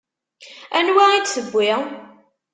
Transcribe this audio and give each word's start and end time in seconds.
Anwa 0.77 1.03
i 1.11 1.19
d-tewwi? 1.23 1.71